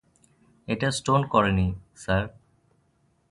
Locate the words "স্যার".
1.95-2.23